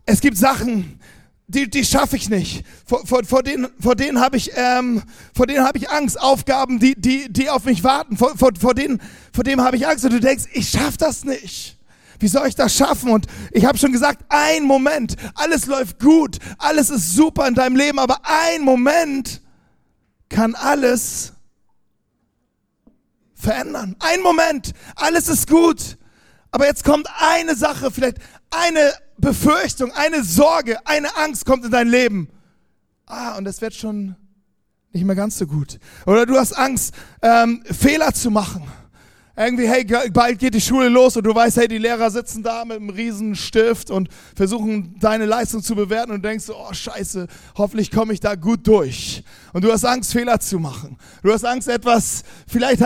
es 0.07 0.21
gibt 0.21 0.37
Sachen, 0.37 0.99
die, 1.47 1.69
die 1.69 1.85
schaffe 1.85 2.17
ich 2.17 2.31
nicht. 2.31 2.65
Vor, 2.87 3.07
vor, 3.07 3.25
vor 3.25 3.43
denen, 3.43 3.69
vor 3.79 3.95
denen 3.95 4.21
habe 4.21 4.37
ich, 4.37 4.53
ähm, 4.57 5.03
vor 5.35 5.47
denen 5.47 5.65
habe 5.65 5.79
ich 5.79 5.91
Angst. 5.91 6.21
Aufgaben, 6.21 6.79
die, 6.79 6.95
die, 6.95 7.31
die 7.31 7.51
auf 7.51 7.65
mich 7.65 7.85
warten. 7.85 8.17
Vor, 8.17 8.37
vor, 8.37 8.51
vor 8.59 8.75
denen, 8.75 9.01
vor 9.33 9.45
dem 9.45 9.61
habe 9.61 9.77
ich 9.77 9.87
Angst. 9.87 10.05
Und 10.05 10.13
du 10.13 10.21
denkst, 10.21 10.45
ich 10.53 10.71
schaffe 10.71 10.99
das 10.99 11.25
nicht. 11.25 11.79
Wie 12.23 12.29
soll 12.29 12.47
ich 12.47 12.55
das 12.55 12.75
schaffen? 12.77 13.11
Und 13.11 13.27
ich 13.51 13.65
habe 13.65 13.77
schon 13.77 13.91
gesagt, 13.91 14.25
ein 14.29 14.63
Moment, 14.63 15.17
alles 15.35 15.67
läuft 15.67 15.99
gut, 15.99 16.39
alles 16.57 16.89
ist 16.89 17.17
super 17.17 17.49
in 17.49 17.55
deinem 17.55 17.75
Leben, 17.75 17.99
aber 17.99 18.21
ein 18.23 18.63
Moment 18.63 19.43
kann 20.29 20.55
alles 20.55 21.33
verändern. 23.35 23.97
Ein 23.99 24.21
Moment, 24.21 24.73
alles 24.95 25.29
ist 25.29 25.49
gut. 25.49 25.99
Aber 26.53 26.67
jetzt 26.67 26.85
kommt 26.85 27.09
eine 27.19 27.57
Sache, 27.57 27.91
vielleicht 27.91 28.19
eine 28.51 28.93
Befürchtung, 29.19 29.91
eine 29.91 30.23
Sorge, 30.23 30.79
eine 30.87 31.17
Angst 31.17 31.45
kommt 31.45 31.65
in 31.65 31.73
dein 31.73 31.89
Leben. 31.89 32.29
Ah, 33.07 33.37
und 33.37 33.47
das 33.47 33.61
wird 33.61 33.75
schon 33.75 34.15
nicht 34.93 35.05
mehr 35.05 35.17
ganz 35.17 35.39
so 35.39 35.47
gut. 35.47 35.81
Oder 36.07 36.25
du 36.25 36.39
hast 36.39 36.53
Angst, 36.53 36.95
ähm, 37.21 37.65
Fehler 37.65 38.15
zu 38.15 38.31
machen 38.31 38.63
irgendwie, 39.35 39.67
hey, 39.67 39.85
bald 40.13 40.39
geht 40.39 40.53
die 40.53 40.61
Schule 40.61 40.89
los 40.89 41.17
und 41.17 41.25
du 41.25 41.35
weißt, 41.35 41.57
hey, 41.57 41.67
die 41.67 41.79
Lehrer 41.79 42.11
sitzen 42.11 42.43
da 42.43 42.67
mit 42.67 42.77
einem 42.77 42.91
riesen 42.91 43.35
Stift 43.35 43.91
und 43.91 44.11
versuchen 44.37 44.95
deine 45.01 45.25
Leistung 45.25 45.63
zu 45.63 45.75
bewerten 45.75 46.13
und 46.13 46.23
denkst, 46.23 46.51
oh 46.51 46.73
scheiße, 46.73 47.27
hoffentlich 47.57 47.91
komme 47.91 48.13
ich 48.13 48.21
da 48.21 48.35
gut 48.35 48.67
durch. 48.67 49.25
Und 49.55 49.65
du 49.65 49.73
hast 49.73 49.87
Angst, 49.87 50.13
Fehler 50.13 50.39
zu 50.39 50.59
machen. 50.59 50.99
Du 51.23 51.33
hast 51.33 51.47
Angst, 51.47 51.69
etwas, 51.69 52.25
vielleicht, 52.47 52.83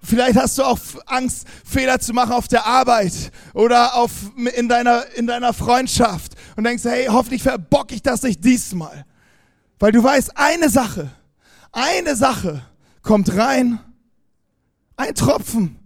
vielleicht 0.00 0.38
hast 0.38 0.58
du 0.58 0.62
auch 0.62 0.78
Angst, 1.06 1.48
Fehler 1.64 1.98
zu 1.98 2.12
machen 2.12 2.32
auf 2.32 2.46
der 2.46 2.64
Arbeit 2.64 3.32
oder 3.52 3.96
auf, 3.96 4.12
in, 4.56 4.68
deiner, 4.68 5.04
in 5.16 5.26
deiner 5.26 5.52
Freundschaft 5.52 6.34
und 6.54 6.62
denkst, 6.62 6.84
hey, 6.84 7.06
hoffentlich 7.06 7.42
verbock 7.42 7.90
ich 7.90 8.02
das 8.02 8.22
nicht 8.22 8.44
diesmal. 8.44 9.04
Weil 9.80 9.90
du 9.90 10.02
weißt, 10.02 10.36
eine 10.36 10.68
Sache, 10.68 11.10
eine 11.72 12.14
Sache 12.14 12.62
kommt 13.02 13.36
rein, 13.36 13.80
ein 14.96 15.14
Tropfen 15.14 15.77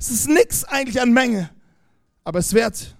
es 0.00 0.10
ist 0.10 0.28
nichts 0.28 0.64
eigentlich 0.64 0.98
an 0.98 1.12
Menge, 1.12 1.50
aber 2.24 2.38
es 2.38 2.54
wird 2.54 2.96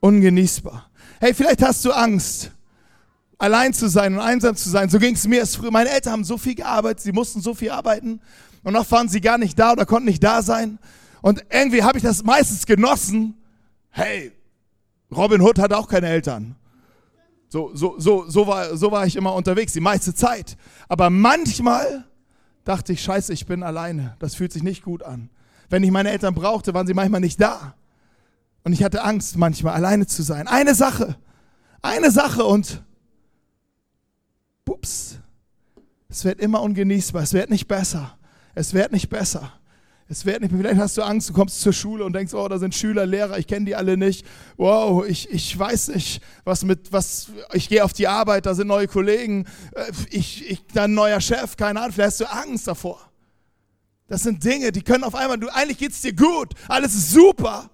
ungenießbar. 0.00 0.90
Hey, 1.20 1.34
vielleicht 1.34 1.62
hast 1.62 1.84
du 1.84 1.92
Angst, 1.92 2.52
allein 3.36 3.74
zu 3.74 3.88
sein 3.88 4.14
und 4.14 4.20
einsam 4.20 4.56
zu 4.56 4.70
sein. 4.70 4.88
So 4.88 4.98
ging 4.98 5.14
es 5.14 5.28
mir 5.28 5.40
erst 5.40 5.58
früher. 5.58 5.70
Meine 5.70 5.90
Eltern 5.90 6.14
haben 6.14 6.24
so 6.24 6.38
viel 6.38 6.54
gearbeitet, 6.54 7.02
sie 7.02 7.12
mussten 7.12 7.42
so 7.42 7.52
viel 7.52 7.70
arbeiten 7.70 8.20
und 8.62 8.72
noch 8.72 8.90
waren 8.90 9.10
sie 9.10 9.20
gar 9.20 9.36
nicht 9.36 9.58
da 9.58 9.72
oder 9.72 9.84
konnten 9.84 10.08
nicht 10.08 10.24
da 10.24 10.40
sein. 10.40 10.78
Und 11.20 11.44
irgendwie 11.50 11.82
habe 11.82 11.98
ich 11.98 12.04
das 12.04 12.24
meistens 12.24 12.64
genossen. 12.64 13.34
Hey, 13.90 14.32
Robin 15.14 15.42
Hood 15.42 15.58
hatte 15.58 15.76
auch 15.76 15.86
keine 15.86 16.08
Eltern. 16.08 16.56
So, 17.50 17.72
so, 17.74 17.96
so, 17.98 18.24
so, 18.26 18.46
war, 18.46 18.74
so 18.74 18.90
war 18.90 19.06
ich 19.06 19.16
immer 19.16 19.34
unterwegs, 19.34 19.74
die 19.74 19.80
meiste 19.80 20.14
Zeit. 20.14 20.56
Aber 20.88 21.10
manchmal 21.10 22.06
dachte 22.64 22.94
ich, 22.94 23.02
scheiße, 23.02 23.34
ich 23.34 23.44
bin 23.44 23.62
alleine. 23.62 24.16
Das 24.18 24.34
fühlt 24.34 24.52
sich 24.52 24.62
nicht 24.62 24.82
gut 24.82 25.02
an. 25.02 25.28
Wenn 25.68 25.82
ich 25.82 25.90
meine 25.90 26.10
Eltern 26.10 26.34
brauchte, 26.34 26.74
waren 26.74 26.86
sie 26.86 26.94
manchmal 26.94 27.20
nicht 27.20 27.40
da. 27.40 27.74
Und 28.64 28.72
ich 28.72 28.82
hatte 28.82 29.04
Angst, 29.04 29.36
manchmal 29.36 29.74
alleine 29.74 30.06
zu 30.06 30.22
sein. 30.22 30.48
Eine 30.48 30.74
Sache, 30.74 31.16
eine 31.82 32.10
Sache 32.10 32.44
und 32.44 32.82
pups, 34.64 35.18
es 36.08 36.24
wird 36.24 36.40
immer 36.40 36.62
ungenießbar, 36.62 37.22
es 37.22 37.32
wird 37.32 37.50
nicht 37.50 37.68
besser, 37.68 38.18
es 38.54 38.74
wird 38.74 38.92
nicht 38.92 39.08
besser. 39.08 39.52
Es 40.08 40.24
wird 40.24 40.40
nicht, 40.40 40.54
vielleicht 40.56 40.78
hast 40.78 40.96
du 40.96 41.02
Angst, 41.02 41.30
du 41.30 41.32
kommst 41.32 41.60
zur 41.60 41.72
Schule 41.72 42.04
und 42.04 42.12
denkst, 42.12 42.32
oh, 42.32 42.46
da 42.46 42.58
sind 42.58 42.76
Schüler, 42.76 43.06
Lehrer, 43.06 43.38
ich 43.38 43.48
kenne 43.48 43.66
die 43.66 43.74
alle 43.74 43.96
nicht. 43.96 44.24
Wow, 44.56 45.04
ich, 45.04 45.28
ich 45.30 45.58
weiß 45.58 45.88
nicht, 45.88 46.22
was 46.44 46.62
mit, 46.62 46.92
was, 46.92 47.28
ich 47.52 47.68
gehe 47.68 47.82
auf 47.84 47.92
die 47.92 48.06
Arbeit, 48.06 48.46
da 48.46 48.54
sind 48.54 48.68
neue 48.68 48.86
Kollegen, 48.86 49.46
äh, 49.74 49.90
ich, 50.10 50.48
ich, 50.48 50.64
dann 50.72 50.94
neuer 50.94 51.20
Chef, 51.20 51.56
keine 51.56 51.80
Ahnung, 51.80 51.92
vielleicht 51.92 52.20
hast 52.20 52.20
du 52.20 52.32
Angst 52.32 52.68
davor. 52.68 53.00
Das 54.08 54.22
sind 54.22 54.44
Dinge, 54.44 54.72
die 54.72 54.82
können 54.82 55.04
auf 55.04 55.14
einmal, 55.14 55.38
du, 55.38 55.48
eigentlich 55.48 55.78
geht's 55.78 56.00
dir 56.00 56.14
gut, 56.14 56.54
alles 56.68 56.94
ist 56.94 57.10
super. 57.10 57.70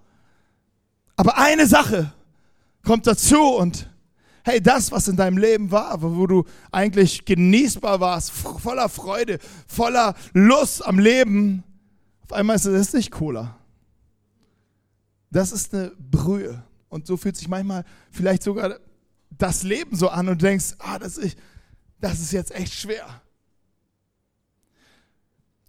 Aber 1.16 1.36
eine 1.38 1.66
Sache 1.66 2.12
kommt 2.82 3.06
dazu 3.06 3.40
und 3.40 3.90
hey, 4.44 4.60
das, 4.60 4.90
was 4.90 5.08
in 5.08 5.16
deinem 5.16 5.38
Leben 5.38 5.70
war, 5.70 6.02
wo 6.02 6.26
du 6.26 6.44
eigentlich 6.70 7.24
genießbar 7.24 8.00
warst, 8.00 8.30
voller 8.30 8.88
Freude, 8.88 9.38
voller 9.66 10.14
Lust 10.32 10.84
am 10.84 10.98
Leben, 10.98 11.62
auf 12.22 12.32
einmal 12.32 12.56
ist 12.56 12.64
es 12.64 12.92
nicht 12.92 13.10
Cola. 13.10 13.56
Das 15.30 15.52
ist 15.52 15.74
eine 15.74 15.92
Brühe. 15.98 16.62
Und 16.88 17.06
so 17.06 17.16
fühlt 17.16 17.36
sich 17.36 17.48
manchmal 17.48 17.84
vielleicht 18.10 18.42
sogar 18.42 18.78
das 19.30 19.62
Leben 19.62 19.96
so 19.96 20.08
an 20.08 20.28
und 20.28 20.42
du 20.42 20.46
denkst, 20.46 20.74
ah, 20.78 20.98
das 20.98 21.16
ist, 21.16 21.38
das 22.00 22.20
ist 22.20 22.32
jetzt 22.32 22.54
echt 22.54 22.74
schwer. 22.74 23.22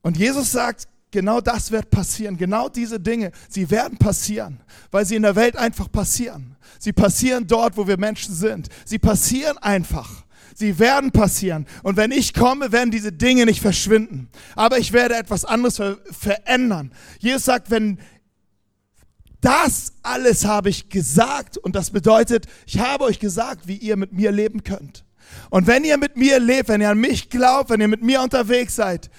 Und 0.03 0.17
Jesus 0.17 0.51
sagt, 0.51 0.87
genau 1.09 1.41
das 1.41 1.71
wird 1.71 1.89
passieren. 1.89 2.37
Genau 2.37 2.69
diese 2.69 2.99
Dinge, 2.99 3.31
sie 3.49 3.71
werden 3.71 3.97
passieren, 3.97 4.59
weil 4.91 5.05
sie 5.05 5.15
in 5.15 5.23
der 5.23 5.35
Welt 5.35 5.55
einfach 5.55 5.91
passieren. 5.91 6.57
Sie 6.77 6.91
passieren 6.91 7.47
dort, 7.47 7.77
wo 7.77 7.87
wir 7.87 7.97
Menschen 7.97 8.35
sind. 8.35 8.67
Sie 8.85 8.99
passieren 8.99 9.57
einfach. 9.57 10.25
Sie 10.55 10.77
werden 10.77 11.11
passieren. 11.11 11.65
Und 11.81 11.97
wenn 11.97 12.11
ich 12.11 12.33
komme, 12.33 12.71
werden 12.71 12.91
diese 12.91 13.11
Dinge 13.11 13.45
nicht 13.45 13.61
verschwinden. 13.61 14.29
Aber 14.55 14.77
ich 14.77 14.93
werde 14.93 15.15
etwas 15.15 15.45
anderes 15.45 15.77
ver 15.77 15.97
verändern. 16.11 16.91
Jesus 17.19 17.45
sagt, 17.45 17.71
wenn 17.71 17.97
das 19.41 19.93
alles 20.03 20.45
habe 20.45 20.69
ich 20.69 20.89
gesagt 20.89 21.57
und 21.57 21.75
das 21.75 21.91
bedeutet, 21.91 22.45
ich 22.65 22.79
habe 22.79 23.03
euch 23.05 23.19
gesagt, 23.19 23.67
wie 23.67 23.75
ihr 23.75 23.97
mit 23.97 24.13
mir 24.13 24.31
leben 24.31 24.63
könnt. 24.63 25.05
Und 25.49 25.67
wenn 25.67 25.83
ihr 25.83 25.97
mit 25.97 26.17
mir 26.17 26.39
lebt, 26.39 26.69
wenn 26.69 26.81
ihr 26.81 26.89
an 26.89 26.99
mich 26.99 27.29
glaubt, 27.29 27.69
wenn 27.69 27.81
ihr 27.81 27.87
mit 27.87 28.03
mir 28.03 28.21
unterwegs 28.21 28.75
seid, 28.75 29.09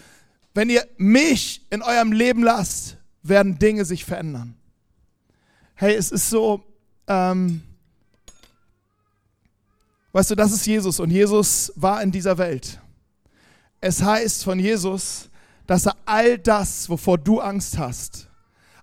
wenn 0.55 0.71
ihr 0.71 0.87
mich 0.97 1.67
in 1.71 1.83
eurem 1.83 2.13
Leben 2.13 2.43
lasst, 2.43 2.97
werden 3.23 3.59
Dinge 3.59 3.85
sich 3.85 4.05
verändern. 4.05 4.57
Hey, 5.75 5.95
es 5.95 6.13
ist 6.13 6.31
so, 6.31 6.65
ähm, 7.09 7.63
weißt 10.13 10.31
du, 10.31 10.35
das 10.37 10.53
ist 10.53 10.65
Jesus 10.65 11.01
und 11.01 11.11
Jesus 11.11 11.73
war 11.75 12.01
in 12.03 12.13
dieser 12.13 12.39
Welt. 12.39 12.81
Es 13.81 14.03
heißt 14.03 14.45
von 14.45 14.61
Jesus, 14.61 15.29
dass 15.67 15.87
er 15.87 15.97
all 16.07 16.39
das, 16.39 16.89
wovor 16.89 17.19
du 17.19 17.41
Angst 17.41 17.77
hast, 17.77 18.29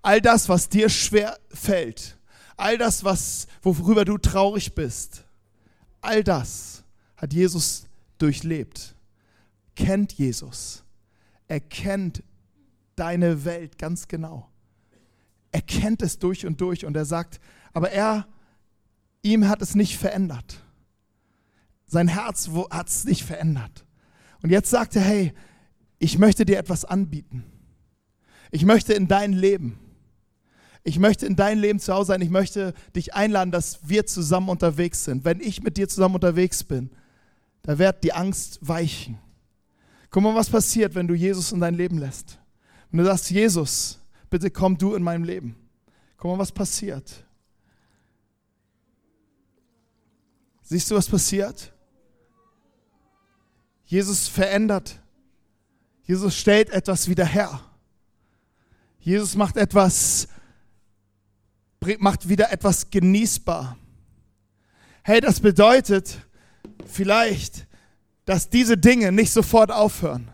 all 0.01 0.20
das, 0.20 0.50
was 0.50 0.68
dir 0.68 0.90
schwer 0.90 1.40
fällt, 1.54 2.18
all 2.58 2.78
das, 2.78 3.04
was, 3.04 3.48
worüber 3.62 4.04
du 4.04 4.18
traurig 4.18 4.75
bist, 4.75 5.24
all 6.01 6.24
das 6.24 6.84
hat 7.16 7.34
Jesus 7.34 7.86
durchlebt. 8.18 8.96
Kennt 9.75 10.13
Jesus 10.13 10.81
er 11.51 11.60
kennt 11.60 12.24
deine 12.96 13.43
Welt 13.43 13.77
ganz 13.77 14.08
genau. 14.08 14.50
Er 15.51 15.62
kennt 15.62 16.01
es 16.01 16.17
durch 16.17 16.46
und 16.46 16.62
durch 16.62 16.86
und 16.86 16.96
er 16.96 17.03
sagt, 17.03 17.41
aber 17.74 17.91
er, 17.91 18.25
ihm 19.22 19.50
hat 19.50 19.62
es 19.62 19.75
nicht 19.75 19.98
verändert. 19.98 20.63
Sein 21.88 22.08
Herz 22.08 22.50
hat 22.70 22.88
es 22.88 23.03
nicht 23.03 23.25
verändert. 23.25 23.86
Und 24.41 24.50
jetzt 24.50 24.70
sagt 24.70 24.96
er, 24.96 25.01
hey, 25.01 25.34
ich 26.00 26.17
möchte 26.17 26.46
dir 26.46 26.58
etwas 26.58 26.86
anbieten. 26.86 27.43
Ich 28.50 28.63
möchte 28.63 28.93
in 28.93 29.10
dein 29.10 29.34
Leben. 29.34 29.77
Ich 30.86 31.00
möchte 31.00 31.25
in 31.25 31.36
dein 31.36 31.60
Leben 31.60 31.81
zu 31.81 31.93
Hause 31.93 32.13
sein. 32.13 32.22
Ich 32.22 32.29
möchte 32.29 32.74
dich 32.96 33.13
einladen, 33.13 33.51
dass 33.51 33.89
wir 33.89 34.05
zusammen 34.05 34.48
unterwegs 34.48 35.03
sind. 35.03 35.25
Wenn 35.25 35.41
ich 35.41 35.62
mit 35.62 35.75
dir 35.75 35.89
zusammen 35.89 36.15
unterwegs 36.15 36.63
bin, 36.63 36.91
da 37.62 37.77
wird 37.77 38.05
die 38.05 38.13
Angst 38.13 38.58
weichen. 38.62 39.20
Guck 40.12 40.24
mal, 40.24 40.36
was 40.36 40.50
passiert, 40.50 40.94
wenn 40.94 41.08
du 41.08 41.13
Jesus 41.13 41.53
in 41.53 41.62
dein 41.62 41.74
Leben 41.74 41.98
lässt. 41.98 42.38
Wenn 42.91 43.00
du 43.00 43.06
sagst, 43.06 43.32
Jesus, 43.32 43.98
bitte 44.30 44.51
komm 44.51 44.77
du 44.77 44.94
in 44.94 45.01
mein 45.01 45.24
Leben. 45.24 45.56
Guck 46.18 46.32
mal, 46.32 46.38
was 46.38 46.51
passiert. 46.51 47.25
Siehst 50.62 50.91
du, 50.91 50.96
was 50.96 51.08
passiert? 51.08 51.74
Jesus 53.86 54.27
verändert. 54.27 55.00
Jesus 56.03 56.38
stellt 56.38 56.70
etwas 56.70 57.08
wieder 57.08 57.25
her. 57.25 57.62
Jesus 59.00 59.36
macht 59.36 59.56
etwas, 59.56 60.27
macht 62.00 62.27
wieder 62.27 62.51
etwas 62.51 62.89
genießbar. 62.89 63.77
Hey, 65.03 65.22
das 65.22 65.39
bedeutet 65.39 66.20
vielleicht, 66.86 67.65
dass 68.32 68.48
diese 68.48 68.78
Dinge 68.78 69.12
nicht 69.12 69.30
sofort 69.30 69.74
aufhören. 69.74 70.32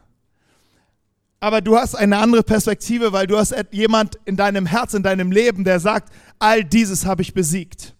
Aber 1.39 1.61
du 1.61 1.75
hast 1.75 1.95
eine 1.95 2.17
andere 2.17 2.43
Perspektive, 2.43 3.11
weil 3.11 3.25
du 3.25 3.39
hast 3.39 3.55
jemand 3.71 4.19
in 4.25 4.37
deinem 4.37 4.67
Herz, 4.67 4.93
in 4.93 5.01
deinem 5.01 5.31
Leben, 5.31 5.63
der 5.63 5.79
sagt, 5.79 6.13
all 6.37 6.63
dieses 6.63 7.07
habe 7.07 7.23
ich 7.23 7.33
besiegt. 7.33 7.95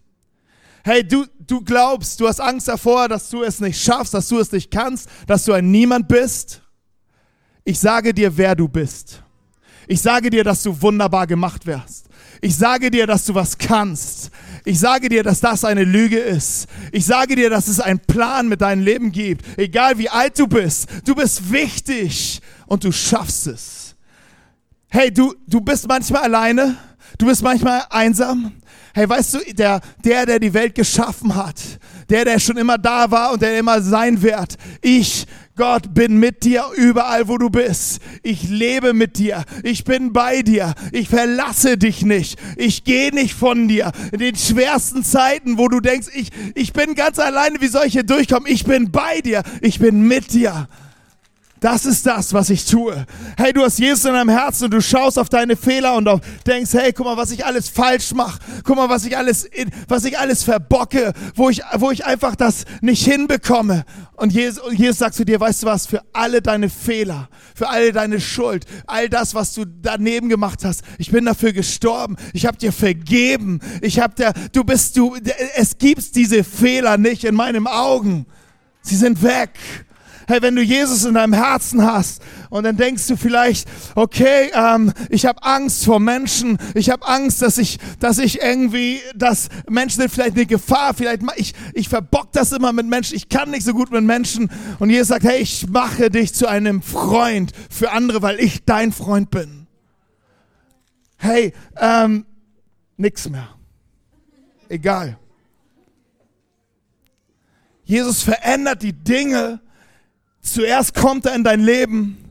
Hey, 0.84 1.02
du, 1.02 1.26
du 1.40 1.64
glaubst, 1.64 2.20
du 2.20 2.28
hast 2.28 2.40
Angst 2.40 2.68
davor, 2.68 3.08
dass 3.08 3.28
du 3.28 3.42
es 3.42 3.58
nicht 3.58 3.82
schaffst, 3.82 4.14
dass 4.14 4.28
du 4.28 4.38
es 4.38 4.52
nicht 4.52 4.70
kannst, 4.70 5.08
dass 5.26 5.44
du 5.44 5.52
ein 5.52 5.68
Niemand 5.68 6.06
bist. 6.06 6.62
Ich 7.64 7.80
sage 7.80 8.14
dir, 8.14 8.36
wer 8.36 8.54
du 8.54 8.68
bist. 8.68 9.24
Ich 9.88 10.00
sage 10.00 10.30
dir, 10.30 10.44
dass 10.44 10.62
du 10.62 10.80
wunderbar 10.80 11.26
gemacht 11.26 11.66
wirst. 11.66 12.06
Ich 12.40 12.54
sage 12.54 12.92
dir, 12.92 13.08
dass 13.08 13.24
du 13.24 13.34
was 13.34 13.58
kannst. 13.58 14.30
Ich 14.68 14.80
sage 14.80 15.08
dir, 15.08 15.22
dass 15.22 15.40
das 15.40 15.64
eine 15.64 15.82
Lüge 15.82 16.18
ist. 16.18 16.66
Ich 16.92 17.06
sage 17.06 17.34
dir, 17.36 17.48
dass 17.48 17.68
es 17.68 17.80
einen 17.80 18.00
Plan 18.00 18.48
mit 18.48 18.60
deinem 18.60 18.82
Leben 18.82 19.12
gibt. 19.12 19.58
Egal 19.58 19.96
wie 19.96 20.10
alt 20.10 20.38
du 20.38 20.46
bist, 20.46 20.86
du 21.06 21.14
bist 21.14 21.50
wichtig 21.50 22.42
und 22.66 22.84
du 22.84 22.92
schaffst 22.92 23.46
es. 23.46 23.96
Hey, 24.88 25.10
du, 25.10 25.34
du 25.46 25.62
bist 25.62 25.88
manchmal 25.88 26.24
alleine, 26.24 26.76
du 27.16 27.24
bist 27.24 27.42
manchmal 27.42 27.82
einsam. 27.88 28.52
Hey, 28.92 29.08
weißt 29.08 29.34
du, 29.34 29.38
der, 29.54 29.80
der, 30.04 30.26
der 30.26 30.38
die 30.38 30.52
Welt 30.52 30.74
geschaffen 30.74 31.34
hat, 31.34 31.62
der, 32.10 32.26
der 32.26 32.38
schon 32.38 32.58
immer 32.58 32.76
da 32.76 33.10
war 33.10 33.32
und 33.32 33.40
der 33.40 33.58
immer 33.58 33.80
sein 33.80 34.20
wird, 34.20 34.58
ich 34.82 35.26
Gott, 35.58 35.92
bin 35.92 36.20
mit 36.20 36.44
dir 36.44 36.66
überall, 36.76 37.26
wo 37.26 37.36
du 37.36 37.50
bist. 37.50 38.00
Ich 38.22 38.48
lebe 38.48 38.94
mit 38.94 39.18
dir. 39.18 39.44
Ich 39.64 39.82
bin 39.82 40.12
bei 40.12 40.42
dir. 40.42 40.72
Ich 40.92 41.08
verlasse 41.08 41.76
dich 41.76 42.02
nicht. 42.02 42.38
Ich 42.56 42.84
gehe 42.84 43.12
nicht 43.12 43.34
von 43.34 43.66
dir. 43.66 43.90
In 44.12 44.20
den 44.20 44.36
schwersten 44.36 45.02
Zeiten, 45.02 45.58
wo 45.58 45.66
du 45.66 45.80
denkst, 45.80 46.06
ich, 46.14 46.30
ich 46.54 46.72
bin 46.72 46.94
ganz 46.94 47.18
alleine, 47.18 47.60
wie 47.60 47.66
soll 47.66 47.86
ich 47.86 47.94
hier 47.94 48.04
durchkommen? 48.04 48.50
Ich 48.50 48.66
bin 48.66 48.92
bei 48.92 49.20
dir. 49.20 49.42
Ich 49.60 49.80
bin 49.80 50.02
mit 50.02 50.32
dir. 50.32 50.68
Das 51.60 51.86
ist 51.86 52.06
das, 52.06 52.32
was 52.32 52.50
ich 52.50 52.64
tue. 52.64 53.06
Hey, 53.36 53.52
du 53.52 53.62
hast 53.62 53.78
Jesus 53.78 54.04
in 54.04 54.12
deinem 54.12 54.28
Herzen 54.28 54.64
und 54.64 54.70
du 54.72 54.80
schaust 54.80 55.18
auf 55.18 55.28
deine 55.28 55.56
Fehler 55.56 55.96
und 55.96 56.06
auf, 56.08 56.20
denkst, 56.46 56.72
hey, 56.72 56.92
guck 56.92 57.06
mal, 57.06 57.16
was 57.16 57.32
ich 57.32 57.44
alles 57.44 57.68
falsch 57.68 58.14
mache. 58.14 58.38
Guck 58.62 58.76
mal, 58.76 58.88
was 58.88 59.04
ich 59.04 59.16
alles, 59.16 59.48
was 59.88 60.04
ich 60.04 60.18
alles 60.18 60.44
verbocke, 60.44 61.12
wo 61.34 61.50
ich, 61.50 61.62
wo 61.74 61.90
ich 61.90 62.04
einfach 62.04 62.36
das 62.36 62.64
nicht 62.80 63.04
hinbekomme. 63.04 63.84
Und 64.16 64.32
Jesus, 64.32 64.62
Jesus 64.72 64.98
sagt 64.98 65.14
zu 65.14 65.24
dir, 65.24 65.40
weißt 65.40 65.62
du 65.62 65.66
was, 65.66 65.86
für 65.86 66.02
alle 66.12 66.42
deine 66.42 66.68
Fehler, 66.68 67.28
für 67.54 67.68
alle 67.68 67.92
deine 67.92 68.20
Schuld, 68.20 68.64
all 68.86 69.08
das, 69.08 69.34
was 69.34 69.54
du 69.54 69.64
daneben 69.64 70.28
gemacht 70.28 70.64
hast, 70.64 70.82
ich 70.98 71.10
bin 71.10 71.24
dafür 71.24 71.52
gestorben. 71.52 72.16
Ich 72.32 72.46
habe 72.46 72.56
dir 72.56 72.72
vergeben. 72.72 73.60
Ich 73.80 73.98
habe 73.98 74.14
dir, 74.14 74.32
du 74.52 74.62
bist, 74.64 74.96
du, 74.96 75.16
es 75.56 75.78
gibt 75.78 76.14
diese 76.14 76.44
Fehler 76.44 76.98
nicht 76.98 77.24
in 77.24 77.34
meinen 77.34 77.66
Augen. 77.66 78.26
Sie 78.82 78.96
sind 78.96 79.22
weg. 79.22 79.50
Hey, 80.28 80.42
wenn 80.42 80.54
du 80.56 80.62
Jesus 80.62 81.06
in 81.06 81.14
deinem 81.14 81.32
Herzen 81.32 81.82
hast 81.82 82.20
und 82.50 82.64
dann 82.64 82.76
denkst 82.76 83.06
du 83.06 83.16
vielleicht, 83.16 83.66
okay, 83.94 84.50
ähm, 84.52 84.92
ich 85.08 85.24
habe 85.24 85.42
Angst 85.42 85.86
vor 85.86 86.00
Menschen, 86.00 86.58
ich 86.74 86.90
habe 86.90 87.08
Angst, 87.08 87.40
dass 87.40 87.56
ich, 87.56 87.78
dass 87.98 88.18
ich 88.18 88.42
irgendwie, 88.42 89.00
dass 89.14 89.48
Menschen 89.70 90.02
sind 90.02 90.12
vielleicht 90.12 90.36
eine 90.36 90.44
Gefahr, 90.44 90.92
vielleicht 90.92 91.22
ich, 91.36 91.54
ich 91.72 91.88
verbock 91.88 92.30
das 92.32 92.52
immer 92.52 92.74
mit 92.74 92.84
Menschen, 92.84 93.16
ich 93.16 93.30
kann 93.30 93.50
nicht 93.50 93.64
so 93.64 93.72
gut 93.72 93.90
mit 93.90 94.04
Menschen 94.04 94.50
und 94.78 94.90
Jesus 94.90 95.08
sagt, 95.08 95.24
hey, 95.24 95.40
ich 95.40 95.66
mache 95.66 96.10
dich 96.10 96.34
zu 96.34 96.46
einem 96.46 96.82
Freund 96.82 97.52
für 97.70 97.90
andere, 97.92 98.20
weil 98.20 98.38
ich 98.38 98.66
dein 98.66 98.92
Freund 98.92 99.30
bin. 99.30 99.66
Hey, 101.16 101.54
ähm, 101.80 102.26
nix 102.98 103.30
mehr. 103.30 103.48
Egal. 104.68 105.18
Jesus 107.84 108.22
verändert 108.22 108.82
die 108.82 108.92
Dinge, 108.92 109.62
Zuerst 110.52 110.94
kommt 110.94 111.26
er 111.26 111.34
in 111.34 111.44
dein 111.44 111.60
Leben 111.60 112.30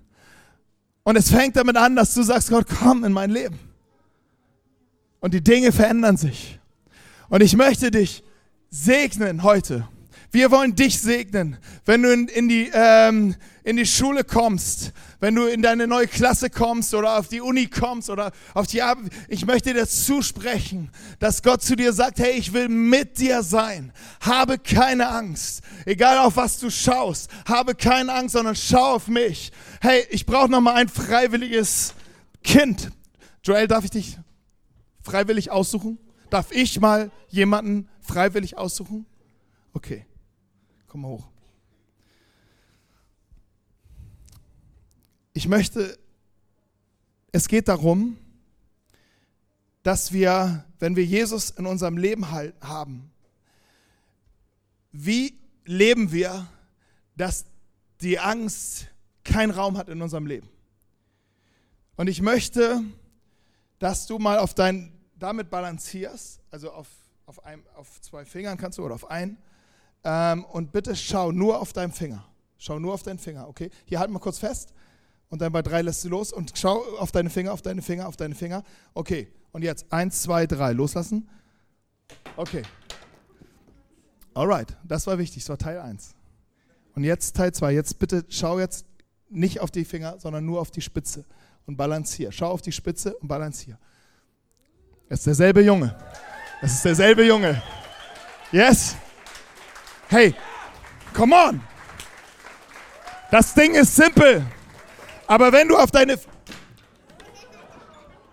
und 1.03 1.15
es 1.15 1.31
fängt 1.31 1.55
damit 1.55 1.77
an, 1.77 1.95
dass 1.95 2.13
du 2.13 2.23
sagst, 2.23 2.49
Gott, 2.49 2.65
komm 2.67 3.03
in 3.03 3.13
mein 3.13 3.29
Leben. 3.29 3.59
Und 5.19 5.33
die 5.33 5.43
Dinge 5.43 5.71
verändern 5.71 6.17
sich. 6.17 6.59
Und 7.29 7.41
ich 7.41 7.55
möchte 7.55 7.91
dich 7.91 8.23
segnen 8.69 9.43
heute. 9.43 9.87
Wir 10.31 10.51
wollen 10.51 10.75
dich 10.75 10.99
segnen, 10.99 11.57
wenn 11.85 12.03
du 12.03 12.11
in, 12.11 12.27
in, 12.27 12.49
die, 12.49 12.69
ähm, 12.73 13.35
in 13.63 13.77
die 13.77 13.85
Schule 13.85 14.25
kommst, 14.25 14.91
wenn 15.21 15.35
du 15.35 15.45
in 15.45 15.61
deine 15.61 15.87
neue 15.87 16.07
Klasse 16.07 16.49
kommst 16.49 16.93
oder 16.93 17.17
auf 17.17 17.29
die 17.29 17.39
Uni 17.39 17.67
kommst 17.67 18.09
oder 18.09 18.33
auf 18.53 18.67
die 18.67 18.81
Arbeit. 18.81 19.11
Ich 19.29 19.45
möchte 19.45 19.73
dir 19.73 19.87
zusprechen, 19.87 20.91
dass 21.19 21.43
Gott 21.43 21.61
zu 21.61 21.77
dir 21.77 21.93
sagt, 21.93 22.19
hey, 22.19 22.33
ich 22.33 22.51
will 22.51 22.67
mit 22.67 23.19
dir 23.19 23.41
sein. 23.41 23.93
Habe 24.19 24.57
keine 24.57 25.07
Angst. 25.07 25.61
Egal 25.85 26.17
auf 26.17 26.35
was 26.35 26.59
du 26.59 26.69
schaust, 26.69 27.29
habe 27.47 27.73
keine 27.73 28.13
Angst, 28.13 28.33
sondern 28.33 28.55
schau 28.55 28.95
auf 28.95 29.07
mich. 29.07 29.53
Hey, 29.79 30.05
ich 30.09 30.25
brauche 30.25 30.49
noch 30.49 30.61
mal 30.61 30.73
ein 30.73 30.89
freiwilliges 30.89 31.93
Kind. 32.43 32.91
Joel, 33.43 33.67
darf 33.67 33.85
ich 33.85 33.91
dich 33.91 34.17
freiwillig 35.03 35.51
aussuchen? 35.51 35.99
Darf 36.29 36.51
ich 36.51 36.81
mal 36.81 37.11
jemanden 37.29 37.87
freiwillig 38.01 38.57
aussuchen? 38.57 39.05
Okay. 39.73 40.06
Komm 40.97 41.05
hoch. 41.05 41.27
Ich 45.33 45.47
möchte, 45.47 45.95
es 47.31 47.47
geht 47.47 47.67
darum, 47.67 48.17
dass 49.83 50.11
wir, 50.11 50.65
wenn 50.79 50.95
wir 50.95 51.05
Jesus 51.05 51.51
in 51.51 51.67
unserem 51.67 51.97
Leben 51.97 52.31
haben, 52.31 53.11
wie 54.91 55.37
leben 55.65 56.11
wir, 56.11 56.47
dass 57.15 57.45
die 58.01 58.17
Angst 58.17 58.87
keinen 59.23 59.51
Raum 59.51 59.77
hat 59.77 59.89
in 59.89 60.01
unserem 60.01 60.25
Leben? 60.25 60.49
Und 61.95 62.07
ich 62.07 62.23
möchte, 62.23 62.81
dass 63.77 64.07
du 64.07 64.17
mal 64.17 64.39
auf 64.39 64.55
dein, 64.55 64.91
damit 65.13 65.51
balancierst, 65.51 66.39
also 66.49 66.71
auf, 66.71 66.87
auf, 67.27 67.45
ein, 67.45 67.63
auf 67.75 68.01
zwei 68.01 68.25
Fingern 68.25 68.57
kannst 68.57 68.79
du 68.79 68.83
oder 68.83 68.95
auf 68.95 69.11
einen 69.11 69.37
ähm, 70.03 70.45
und 70.45 70.71
bitte 70.71 70.95
schau 70.95 71.31
nur 71.31 71.59
auf 71.59 71.73
deinen 71.73 71.91
Finger. 71.91 72.23
Schau 72.57 72.79
nur 72.79 72.93
auf 72.93 73.03
deinen 73.03 73.19
Finger, 73.19 73.47
okay? 73.47 73.69
Hier 73.85 73.99
halt 73.99 74.09
mal 74.09 74.19
kurz 74.19 74.39
fest. 74.39 74.73
Und 75.29 75.41
dann 75.41 75.51
bei 75.51 75.61
drei 75.61 75.81
lässt 75.81 76.03
du 76.03 76.09
los 76.09 76.31
und 76.31 76.53
schau 76.55 76.83
auf 76.99 77.11
deine 77.11 77.29
Finger, 77.29 77.51
auf 77.51 77.61
deine 77.61 77.81
Finger, 77.81 78.07
auf 78.07 78.15
deine 78.15 78.33
Finger. 78.33 78.63
Okay, 78.93 79.27
und 79.51 79.63
jetzt 79.63 79.91
eins, 79.91 80.21
zwei, 80.21 80.47
drei. 80.47 80.71
Loslassen. 80.71 81.29
Okay. 82.35 82.63
Alright, 84.33 84.77
das 84.83 85.07
war 85.07 85.17
wichtig, 85.17 85.43
das 85.43 85.49
war 85.49 85.57
Teil 85.57 85.79
1. 85.79 86.15
Und 86.95 87.03
jetzt 87.03 87.35
Teil 87.35 87.51
2. 87.51 87.73
Jetzt 87.73 87.99
bitte 87.99 88.25
schau 88.29 88.59
jetzt 88.59 88.85
nicht 89.29 89.59
auf 89.59 89.71
die 89.71 89.83
Finger, 89.83 90.19
sondern 90.19 90.45
nur 90.45 90.61
auf 90.61 90.71
die 90.71 90.81
Spitze 90.81 91.25
und 91.65 91.75
balancier. 91.75 92.31
Schau 92.31 92.51
auf 92.51 92.61
die 92.61 92.71
Spitze 92.71 93.15
und 93.17 93.27
balancier. 93.27 93.77
Es 95.09 95.19
ist 95.19 95.27
derselbe 95.27 95.61
Junge. 95.61 95.95
Es 96.61 96.73
ist 96.73 96.85
derselbe 96.85 97.25
Junge. 97.25 97.61
Yes. 98.51 98.95
Hey, 100.09 100.33
come 101.13 101.35
on. 101.35 101.61
Das 103.29 103.53
Ding 103.53 103.75
ist 103.75 103.95
simpel. 103.95 104.45
Aber 105.27 105.51
wenn 105.51 105.67
du 105.67 105.75
auf 105.75 105.91
deine 105.91 106.17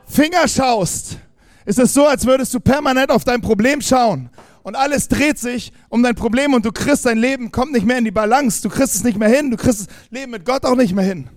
Finger 0.06 0.46
schaust, 0.46 1.18
ist 1.64 1.78
es 1.78 1.92
so, 1.92 2.06
als 2.06 2.24
würdest 2.24 2.54
du 2.54 2.60
permanent 2.60 3.10
auf 3.10 3.24
dein 3.24 3.40
Problem 3.40 3.80
schauen. 3.80 4.30
Und 4.62 4.76
alles 4.76 5.08
dreht 5.08 5.38
sich 5.38 5.72
um 5.88 6.02
dein 6.02 6.14
Problem 6.14 6.54
und 6.54 6.64
du 6.64 6.72
kriegst 6.72 7.04
dein 7.04 7.18
Leben, 7.18 7.50
kommt 7.50 7.72
nicht 7.72 7.84
mehr 7.84 7.98
in 7.98 8.04
die 8.04 8.10
Balance. 8.10 8.62
Du 8.62 8.68
kriegst 8.68 8.94
es 8.94 9.04
nicht 9.04 9.18
mehr 9.18 9.28
hin. 9.28 9.50
Du 9.50 9.56
kriegst 9.56 9.80
das 9.80 9.88
Leben 10.10 10.30
mit 10.30 10.44
Gott 10.44 10.64
auch 10.64 10.76
nicht 10.76 10.94
mehr 10.94 11.04
hin. 11.04 11.28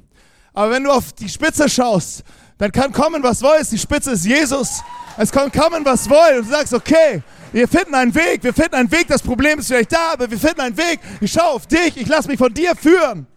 Aber 0.57 0.71
wenn 0.71 0.85
du 0.85 0.89
auf 0.89 1.13
die 1.13 1.29
Spitze 1.29 1.69
schaust, 1.69 2.23
dann 2.57 2.71
kann 2.71 2.91
kommen, 2.91 3.21
was 3.21 3.43
wollst. 3.43 3.71
Die 3.71 3.77
Spitze 3.77 4.13
ist 4.13 4.25
Jesus. 4.25 4.81
Es 5.15 5.31
kann 5.31 5.51
kommen, 5.51 5.85
was 5.85 6.09
will. 6.09 6.39
Und 6.39 6.47
du 6.47 6.51
sagst, 6.51 6.73
okay, 6.73 7.21
wir 7.51 7.67
finden 7.67 7.93
einen 7.93 8.15
Weg, 8.15 8.43
wir 8.43 8.55
finden 8.55 8.73
einen 8.73 8.91
Weg, 8.91 9.05
das 9.07 9.21
Problem 9.21 9.59
ist 9.59 9.67
vielleicht 9.67 9.93
da, 9.93 10.13
aber 10.13 10.31
wir 10.31 10.39
finden 10.39 10.61
einen 10.61 10.75
Weg. 10.75 10.99
Ich 11.21 11.31
schaue 11.31 11.51
auf 11.51 11.67
dich, 11.67 11.95
ich 11.95 12.07
lasse 12.07 12.27
mich 12.27 12.39
von 12.39 12.51
dir 12.51 12.75
führen. 12.75 13.27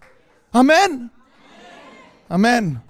Amen. 0.51 1.11
Amen. 2.31 2.81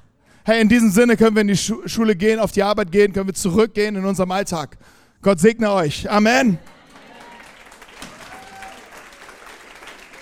Hey, 0.44 0.60
in 0.60 0.68
diesem 0.68 0.92
Sinne 0.92 1.16
können 1.16 1.34
wir 1.34 1.42
in 1.42 1.48
die 1.48 1.56
Schule 1.56 2.14
gehen, 2.14 2.38
auf 2.38 2.52
die 2.52 2.62
Arbeit 2.62 2.92
gehen, 2.92 3.12
können 3.12 3.26
wir 3.26 3.34
zurückgehen 3.34 3.96
in 3.96 4.04
unserem 4.04 4.30
Alltag. 4.30 4.78
Gott 5.22 5.40
segne 5.40 5.72
euch. 5.72 6.08
Amen. 6.08 6.56